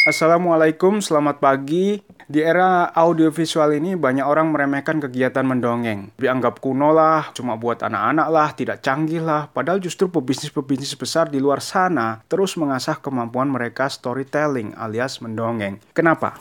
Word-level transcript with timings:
Assalamualaikum, 0.00 1.04
selamat 1.04 1.44
pagi. 1.44 2.00
Di 2.24 2.40
era 2.40 2.88
audiovisual 2.88 3.76
ini 3.76 4.00
banyak 4.00 4.24
orang 4.24 4.48
meremehkan 4.48 4.96
kegiatan 4.96 5.44
mendongeng. 5.44 6.08
Dianggap 6.16 6.56
kuno 6.56 6.88
lah, 6.88 7.28
cuma 7.36 7.60
buat 7.60 7.84
anak-anak 7.84 8.28
lah, 8.32 8.48
tidak 8.56 8.80
canggih 8.80 9.20
lah. 9.20 9.52
Padahal 9.52 9.76
justru 9.76 10.08
pebisnis-pebisnis 10.08 10.96
besar 10.96 11.28
di 11.28 11.36
luar 11.36 11.60
sana 11.60 12.24
terus 12.32 12.56
mengasah 12.56 12.96
kemampuan 12.96 13.52
mereka 13.52 13.92
storytelling 13.92 14.72
alias 14.72 15.20
mendongeng. 15.20 15.76
Kenapa? 15.92 16.40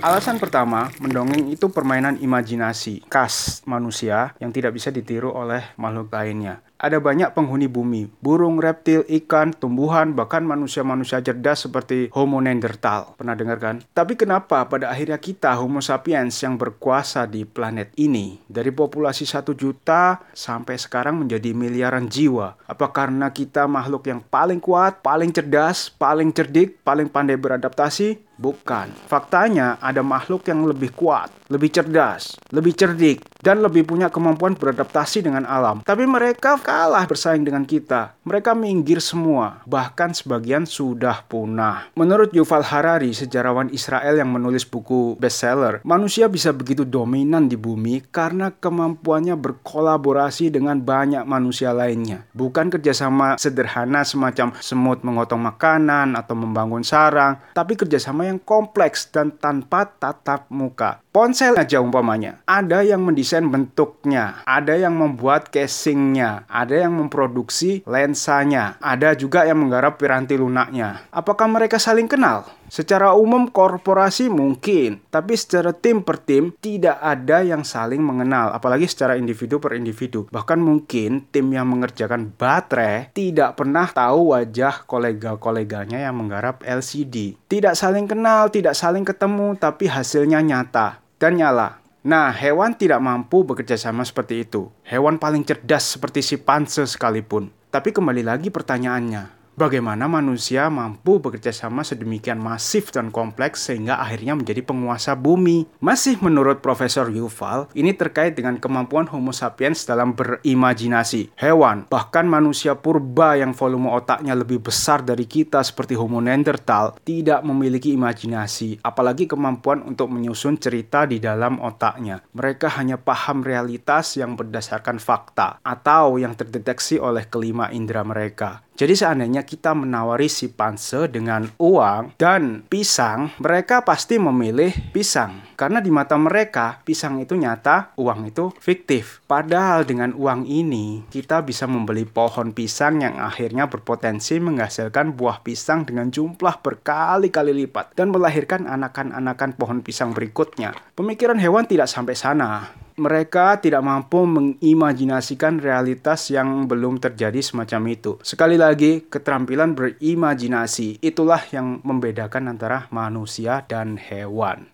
Alasan 0.00 0.40
pertama, 0.40 0.88
mendongeng 1.04 1.52
itu 1.52 1.68
permainan 1.68 2.16
imajinasi 2.16 3.04
khas 3.12 3.60
manusia 3.68 4.32
yang 4.40 4.56
tidak 4.56 4.72
bisa 4.72 4.88
ditiru 4.88 5.36
oleh 5.36 5.76
makhluk 5.76 6.08
lainnya. 6.08 6.64
Ada 6.84 7.00
banyak 7.00 7.32
penghuni 7.32 7.64
bumi, 7.64 8.12
burung, 8.20 8.60
reptil, 8.60 9.08
ikan, 9.08 9.56
tumbuhan, 9.56 10.12
bahkan 10.12 10.44
manusia-manusia 10.44 11.24
cerdas 11.24 11.64
seperti 11.64 12.12
Homo 12.12 12.44
neanderthal. 12.44 13.16
Pernah 13.16 13.32
dengar 13.32 13.56
kan? 13.56 13.80
Tapi 13.96 14.20
kenapa 14.20 14.68
pada 14.68 14.92
akhirnya 14.92 15.16
kita 15.16 15.56
Homo 15.56 15.80
sapiens 15.80 16.36
yang 16.44 16.60
berkuasa 16.60 17.24
di 17.24 17.48
planet 17.48 17.88
ini 17.96 18.36
dari 18.52 18.68
populasi 18.68 19.24
satu 19.24 19.56
juta 19.56 20.20
sampai 20.36 20.76
sekarang 20.76 21.24
menjadi 21.24 21.56
miliaran 21.56 22.04
jiwa? 22.04 22.60
Apa 22.68 22.92
karena 22.92 23.32
kita 23.32 23.64
makhluk 23.64 24.04
yang 24.04 24.20
paling 24.20 24.60
kuat, 24.60 25.00
paling 25.00 25.32
cerdas, 25.32 25.88
paling 25.88 26.36
cerdik, 26.36 26.84
paling 26.84 27.08
pandai 27.08 27.40
beradaptasi? 27.40 28.33
Bukan. 28.34 28.90
Faktanya 29.06 29.78
ada 29.78 30.02
makhluk 30.02 30.46
yang 30.50 30.66
lebih 30.66 30.90
kuat, 30.94 31.30
lebih 31.50 31.70
cerdas, 31.70 32.34
lebih 32.50 32.74
cerdik, 32.74 33.22
dan 33.38 33.62
lebih 33.62 33.86
punya 33.86 34.10
kemampuan 34.10 34.58
beradaptasi 34.58 35.22
dengan 35.22 35.46
alam. 35.46 35.86
Tapi 35.86 36.02
mereka 36.06 36.58
kalah 36.58 37.06
bersaing 37.06 37.46
dengan 37.46 37.62
kita. 37.62 38.13
Mereka 38.24 38.56
minggir 38.56 39.04
semua, 39.04 39.60
bahkan 39.68 40.16
sebagian 40.16 40.64
sudah 40.64 41.28
punah. 41.28 41.92
Menurut 41.92 42.32
Yuval 42.32 42.64
Harari, 42.64 43.12
sejarawan 43.12 43.68
Israel 43.68 44.16
yang 44.16 44.32
menulis 44.32 44.64
buku 44.64 45.20
bestseller, 45.20 45.84
manusia 45.84 46.24
bisa 46.32 46.48
begitu 46.56 46.88
dominan 46.88 47.52
di 47.52 47.60
bumi 47.60 48.00
karena 48.08 48.48
kemampuannya 48.48 49.36
berkolaborasi 49.36 50.48
dengan 50.48 50.80
banyak 50.80 51.20
manusia 51.28 51.76
lainnya. 51.76 52.24
Bukan 52.32 52.72
kerjasama 52.72 53.36
sederhana 53.36 54.08
semacam 54.08 54.56
semut 54.56 55.04
mengotong 55.04 55.44
makanan 55.44 56.16
atau 56.16 56.32
membangun 56.32 56.80
sarang, 56.80 57.36
tapi 57.52 57.76
kerjasama 57.76 58.24
yang 58.24 58.40
kompleks 58.40 59.12
dan 59.12 59.36
tanpa 59.36 59.84
tatap 60.00 60.48
muka. 60.48 61.03
Ponsel 61.14 61.54
aja 61.54 61.78
umpamanya. 61.78 62.42
Ada 62.42 62.82
yang 62.82 63.06
mendesain 63.06 63.46
bentuknya, 63.46 64.42
ada 64.50 64.74
yang 64.74 64.98
membuat 64.98 65.46
casingnya, 65.46 66.42
ada 66.50 66.74
yang 66.74 66.90
memproduksi 66.98 67.86
lensanya, 67.86 68.74
ada 68.82 69.14
juga 69.14 69.46
yang 69.46 69.62
menggarap 69.62 69.94
piranti 69.94 70.34
lunaknya. 70.34 71.06
Apakah 71.14 71.46
mereka 71.46 71.78
saling 71.78 72.10
kenal? 72.10 72.50
Secara 72.66 73.14
umum 73.14 73.46
korporasi 73.46 74.26
mungkin, 74.26 75.06
tapi 75.14 75.38
secara 75.38 75.70
tim 75.70 76.02
per 76.02 76.18
tim 76.18 76.50
tidak 76.58 76.98
ada 76.98 77.46
yang 77.46 77.62
saling 77.62 78.02
mengenal, 78.02 78.50
apalagi 78.50 78.90
secara 78.90 79.14
individu 79.14 79.62
per 79.62 79.78
individu. 79.78 80.26
Bahkan 80.34 80.58
mungkin 80.58 81.30
tim 81.30 81.46
yang 81.54 81.70
mengerjakan 81.70 82.34
baterai 82.34 83.14
tidak 83.14 83.54
pernah 83.54 83.86
tahu 83.86 84.34
wajah 84.34 84.82
kolega-koleganya 84.90 86.10
yang 86.10 86.18
menggarap 86.18 86.66
LCD. 86.66 87.38
Tidak 87.46 87.78
saling 87.78 88.10
kenal, 88.10 88.50
tidak 88.50 88.74
saling 88.74 89.06
ketemu, 89.06 89.54
tapi 89.54 89.86
hasilnya 89.86 90.42
nyata 90.42 91.03
dan 91.18 91.38
nyala. 91.38 91.82
Nah, 92.04 92.28
hewan 92.36 92.76
tidak 92.76 93.00
mampu 93.00 93.48
bekerja 93.48 93.80
sama 93.80 94.04
seperti 94.04 94.44
itu. 94.44 94.68
Hewan 94.84 95.16
paling 95.16 95.40
cerdas 95.40 95.96
seperti 95.96 96.20
si 96.20 96.36
panse 96.36 96.84
sekalipun. 96.84 97.48
Tapi 97.72 97.96
kembali 97.96 98.20
lagi 98.20 98.52
pertanyaannya, 98.52 99.43
Bagaimana 99.54 100.10
manusia 100.10 100.66
mampu 100.66 101.22
bekerja 101.22 101.54
sama 101.54 101.86
sedemikian 101.86 102.42
masif 102.42 102.90
dan 102.90 103.14
kompleks 103.14 103.70
sehingga 103.70 104.02
akhirnya 104.02 104.34
menjadi 104.34 104.66
penguasa 104.66 105.14
bumi? 105.14 105.70
Masih 105.78 106.18
menurut 106.18 106.58
Profesor 106.58 107.06
Yuval, 107.06 107.70
ini 107.78 107.94
terkait 107.94 108.34
dengan 108.34 108.58
kemampuan 108.58 109.06
Homo 109.06 109.30
sapiens 109.30 109.86
dalam 109.86 110.18
berimajinasi. 110.18 111.38
Hewan, 111.38 111.86
bahkan 111.86 112.26
manusia 112.26 112.74
purba 112.74 113.38
yang 113.38 113.54
volume 113.54 113.94
otaknya 113.94 114.34
lebih 114.34 114.58
besar 114.58 115.06
dari 115.06 115.22
kita 115.22 115.62
seperti 115.62 115.94
Homo 115.94 116.18
neanderthal, 116.18 116.98
tidak 117.06 117.46
memiliki 117.46 117.94
imajinasi, 117.94 118.82
apalagi 118.82 119.30
kemampuan 119.30 119.86
untuk 119.86 120.10
menyusun 120.10 120.58
cerita 120.58 121.06
di 121.06 121.22
dalam 121.22 121.62
otaknya. 121.62 122.26
Mereka 122.34 122.74
hanya 122.74 122.98
paham 122.98 123.46
realitas 123.46 124.18
yang 124.18 124.34
berdasarkan 124.34 124.98
fakta 124.98 125.62
atau 125.62 126.18
yang 126.18 126.34
terdeteksi 126.34 126.98
oleh 126.98 127.30
kelima 127.30 127.70
indera 127.70 128.02
mereka. 128.02 128.63
Jadi 128.74 128.98
seandainya 128.98 129.46
kita 129.46 129.70
menawari 129.70 130.26
si 130.26 130.50
panse 130.50 131.06
dengan 131.06 131.46
uang 131.62 132.18
dan 132.18 132.66
pisang, 132.66 133.30
mereka 133.38 133.86
pasti 133.86 134.18
memilih 134.18 134.74
pisang. 134.90 135.54
Karena 135.54 135.78
di 135.78 135.94
mata 135.94 136.18
mereka, 136.18 136.82
pisang 136.82 137.22
itu 137.22 137.38
nyata, 137.38 137.94
uang 137.94 138.34
itu 138.34 138.50
fiktif. 138.58 139.22
Padahal 139.30 139.86
dengan 139.86 140.10
uang 140.18 140.50
ini, 140.50 141.06
kita 141.06 141.46
bisa 141.46 141.70
membeli 141.70 142.02
pohon 142.02 142.50
pisang 142.50 142.98
yang 142.98 143.22
akhirnya 143.22 143.70
berpotensi 143.70 144.42
menghasilkan 144.42 145.14
buah 145.14 145.46
pisang 145.46 145.86
dengan 145.86 146.10
jumlah 146.10 146.58
berkali-kali 146.58 147.54
lipat 147.54 147.94
dan 147.94 148.10
melahirkan 148.10 148.66
anakan-anakan 148.66 149.54
pohon 149.54 149.86
pisang 149.86 150.10
berikutnya. 150.10 150.74
Pemikiran 150.98 151.38
hewan 151.38 151.70
tidak 151.70 151.86
sampai 151.86 152.18
sana 152.18 152.83
mereka 152.98 153.58
tidak 153.58 153.82
mampu 153.82 154.26
mengimajinasikan 154.26 155.62
realitas 155.62 156.30
yang 156.30 156.66
belum 156.66 156.98
terjadi 156.98 157.40
semacam 157.42 157.82
itu. 157.90 158.12
Sekali 158.22 158.58
lagi, 158.58 159.06
keterampilan 159.06 159.74
berimajinasi 159.74 161.02
itulah 161.02 161.42
yang 161.54 161.82
membedakan 161.82 162.50
antara 162.50 162.90
manusia 162.90 163.66
dan 163.66 163.98
hewan. 163.98 164.73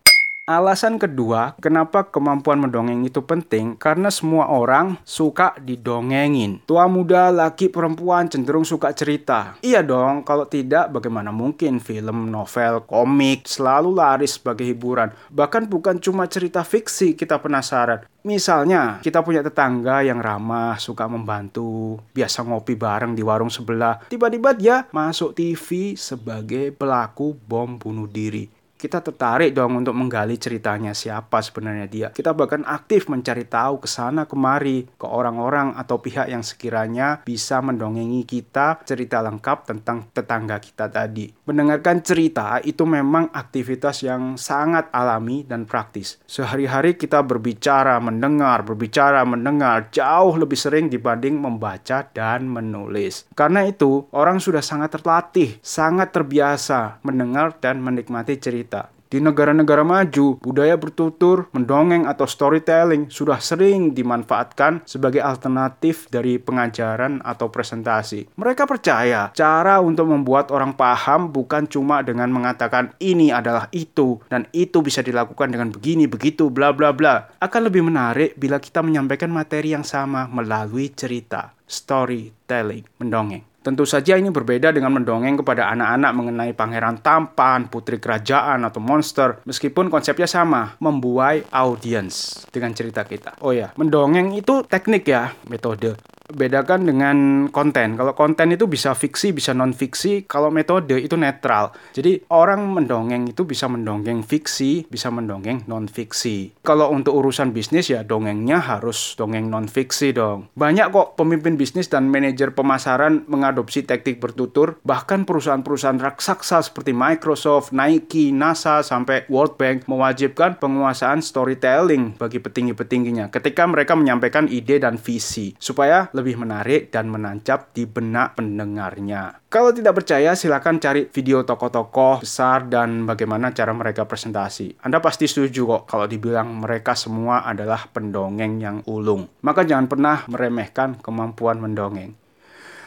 Alasan 0.50 0.98
kedua, 0.98 1.54
kenapa 1.62 2.10
kemampuan 2.10 2.58
mendongeng 2.58 3.06
itu 3.06 3.22
penting? 3.22 3.78
Karena 3.78 4.10
semua 4.10 4.50
orang 4.50 4.98
suka 5.06 5.54
didongengin. 5.62 6.58
Tua 6.66 6.90
muda, 6.90 7.30
laki, 7.30 7.70
perempuan 7.70 8.26
cenderung 8.26 8.66
suka 8.66 8.90
cerita. 8.90 9.54
Iya 9.62 9.86
dong, 9.86 10.26
kalau 10.26 10.50
tidak 10.50 10.90
bagaimana 10.90 11.30
mungkin 11.30 11.78
film, 11.78 12.34
novel, 12.34 12.82
komik 12.82 13.46
selalu 13.46 13.94
laris 13.94 14.42
sebagai 14.42 14.66
hiburan. 14.66 15.14
Bahkan 15.30 15.70
bukan 15.70 16.02
cuma 16.02 16.26
cerita 16.26 16.66
fiksi 16.66 17.14
kita 17.14 17.38
penasaran. 17.38 18.02
Misalnya, 18.26 18.98
kita 19.06 19.22
punya 19.22 19.46
tetangga 19.46 20.02
yang 20.02 20.18
ramah, 20.18 20.82
suka 20.82 21.06
membantu, 21.06 22.02
biasa 22.10 22.42
ngopi 22.42 22.74
bareng 22.74 23.14
di 23.14 23.22
warung 23.22 23.54
sebelah. 23.54 24.02
Tiba-tiba 24.10 24.50
dia 24.58 24.90
masuk 24.90 25.30
TV 25.30 25.94
sebagai 25.94 26.74
pelaku 26.74 27.38
bom 27.38 27.78
bunuh 27.78 28.10
diri 28.10 28.58
kita 28.80 29.04
tertarik 29.04 29.52
dong 29.52 29.76
untuk 29.76 29.92
menggali 29.92 30.40
ceritanya 30.40 30.96
siapa 30.96 31.44
sebenarnya 31.44 31.86
dia. 31.86 32.08
Kita 32.08 32.32
bahkan 32.32 32.64
aktif 32.64 33.12
mencari 33.12 33.44
tahu 33.44 33.84
ke 33.84 33.88
sana 33.92 34.24
kemari 34.24 34.88
ke 34.96 35.04
orang-orang 35.04 35.76
atau 35.76 36.00
pihak 36.00 36.32
yang 36.32 36.40
sekiranya 36.40 37.20
bisa 37.20 37.60
mendongengi 37.60 38.24
kita 38.24 38.80
cerita 38.88 39.20
lengkap 39.20 39.68
tentang 39.68 40.08
tetangga 40.16 40.56
kita 40.56 40.88
tadi. 40.88 41.28
Mendengarkan 41.44 42.00
cerita 42.00 42.56
itu 42.64 42.88
memang 42.88 43.28
aktivitas 43.36 44.00
yang 44.00 44.40
sangat 44.40 44.88
alami 44.96 45.44
dan 45.44 45.68
praktis. 45.68 46.16
Sehari-hari 46.24 46.96
kita 46.96 47.20
berbicara, 47.20 48.00
mendengar, 48.00 48.64
berbicara, 48.64 49.28
mendengar 49.28 49.92
jauh 49.92 50.32
lebih 50.38 50.56
sering 50.56 50.86
dibanding 50.88 51.36
membaca 51.36 52.06
dan 52.14 52.46
menulis. 52.46 53.26
Karena 53.34 53.66
itu, 53.66 54.06
orang 54.14 54.38
sudah 54.38 54.62
sangat 54.62 54.96
terlatih, 54.96 55.58
sangat 55.60 56.14
terbiasa 56.14 57.02
mendengar 57.02 57.58
dan 57.58 57.82
menikmati 57.82 58.38
cerita 58.38 58.69
di 59.10 59.18
negara-negara 59.18 59.82
maju, 59.82 60.38
budaya 60.38 60.78
bertutur, 60.78 61.50
mendongeng 61.50 62.06
atau 62.06 62.30
storytelling 62.30 63.10
sudah 63.10 63.42
sering 63.42 63.90
dimanfaatkan 63.90 64.86
sebagai 64.86 65.18
alternatif 65.18 66.06
dari 66.06 66.38
pengajaran 66.38 67.18
atau 67.26 67.50
presentasi. 67.50 68.30
Mereka 68.38 68.70
percaya 68.70 69.34
cara 69.34 69.82
untuk 69.82 70.06
membuat 70.06 70.54
orang 70.54 70.78
paham 70.78 71.34
bukan 71.34 71.66
cuma 71.66 72.06
dengan 72.06 72.30
mengatakan 72.30 72.94
ini 73.02 73.34
adalah 73.34 73.66
itu 73.74 74.22
dan 74.30 74.46
itu 74.54 74.78
bisa 74.78 75.02
dilakukan 75.02 75.50
dengan 75.50 75.74
begini 75.74 76.06
begitu 76.06 76.46
bla 76.46 76.70
bla 76.70 76.94
bla. 76.94 77.34
Akan 77.42 77.66
lebih 77.66 77.82
menarik 77.82 78.38
bila 78.38 78.62
kita 78.62 78.78
menyampaikan 78.78 79.34
materi 79.34 79.74
yang 79.74 79.82
sama 79.82 80.30
melalui 80.30 80.94
cerita, 80.94 81.50
storytelling, 81.66 82.86
mendongeng. 83.02 83.49
Tentu 83.60 83.84
saja 83.84 84.16
ini 84.16 84.32
berbeda 84.32 84.72
dengan 84.72 84.96
mendongeng 84.96 85.44
kepada 85.44 85.68
anak-anak 85.76 86.12
mengenai 86.16 86.52
pangeran 86.56 87.04
tampan, 87.04 87.68
putri 87.68 88.00
kerajaan, 88.00 88.64
atau 88.64 88.80
monster. 88.80 89.44
Meskipun 89.44 89.92
konsepnya 89.92 90.24
sama, 90.24 90.80
membuai 90.80 91.44
audiens 91.52 92.48
dengan 92.48 92.72
cerita 92.72 93.04
kita. 93.04 93.36
Oh 93.44 93.52
ya, 93.52 93.68
mendongeng 93.76 94.32
itu 94.32 94.64
teknik 94.64 95.04
ya, 95.04 95.36
metode 95.44 96.00
bedakan 96.32 96.86
dengan 96.86 97.16
konten. 97.50 97.98
Kalau 97.98 98.14
konten 98.14 98.54
itu 98.54 98.66
bisa 98.70 98.94
fiksi, 98.94 99.34
bisa 99.34 99.54
non 99.54 99.74
fiksi. 99.74 100.24
Kalau 100.26 100.48
metode 100.48 100.96
itu 100.98 101.14
netral. 101.18 101.74
Jadi 101.94 102.24
orang 102.32 102.66
mendongeng 102.70 103.30
itu 103.30 103.42
bisa 103.46 103.66
mendongeng 103.66 104.22
fiksi, 104.22 104.86
bisa 104.88 105.10
mendongeng 105.10 105.66
non 105.66 105.86
fiksi. 105.90 106.54
Kalau 106.62 106.90
untuk 106.90 107.18
urusan 107.18 107.50
bisnis 107.50 107.90
ya 107.90 108.06
dongengnya 108.06 108.62
harus 108.62 109.14
dongeng 109.18 109.50
non 109.50 109.66
fiksi 109.66 110.14
dong. 110.14 110.50
Banyak 110.54 110.90
kok 110.94 111.18
pemimpin 111.18 111.54
bisnis 111.58 111.90
dan 111.90 112.08
manajer 112.08 112.54
pemasaran 112.54 113.26
mengadopsi 113.26 113.84
teknik 113.86 114.22
bertutur, 114.22 114.78
bahkan 114.86 115.26
perusahaan-perusahaan 115.26 116.00
raksasa 116.00 116.62
seperti 116.62 116.94
Microsoft, 116.94 117.74
Nike, 117.74 118.30
NASA, 118.30 118.82
sampai 118.82 119.26
World 119.30 119.58
Bank 119.58 119.86
mewajibkan 119.86 120.58
penguasaan 120.58 121.22
storytelling 121.24 122.18
bagi 122.18 122.38
petinggi-petingginya 122.42 123.32
ketika 123.32 123.66
mereka 123.66 123.94
menyampaikan 123.94 124.46
ide 124.50 124.82
dan 124.82 124.98
visi, 125.00 125.54
supaya 125.56 126.12
lebih 126.20 126.36
menarik 126.36 126.92
dan 126.92 127.08
menancap 127.08 127.72
di 127.72 127.88
benak 127.88 128.36
pendengarnya. 128.36 129.40
Kalau 129.48 129.72
tidak 129.72 130.04
percaya, 130.04 130.36
silakan 130.36 130.78
cari 130.78 131.08
video 131.08 131.42
tokoh-tokoh 131.42 132.22
besar 132.22 132.68
dan 132.68 133.08
bagaimana 133.08 133.50
cara 133.50 133.72
mereka 133.72 134.04
presentasi. 134.06 134.78
Anda 134.84 135.00
pasti 135.00 135.26
setuju 135.26 135.66
kok 135.66 135.82
kalau 135.90 136.06
dibilang 136.06 136.60
mereka 136.60 136.92
semua 136.94 137.42
adalah 137.48 137.88
pendongeng 137.90 138.60
yang 138.60 138.76
ulung. 138.86 139.26
Maka 139.42 139.64
jangan 139.64 139.88
pernah 139.88 140.22
meremehkan 140.28 141.00
kemampuan 141.00 141.58
mendongeng. 141.58 142.14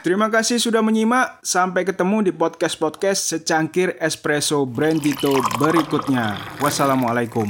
Terima 0.03 0.27
kasih 0.27 0.59
sudah 0.59 0.83
menyimak. 0.83 1.39
Sampai 1.47 1.87
ketemu 1.87 2.27
di 2.27 2.31
podcast-podcast 2.35 3.23
secangkir 3.23 3.95
espresso 4.03 4.67
Brandito 4.67 5.31
berikutnya. 5.55 6.59
Wassalamualaikum. 6.59 7.47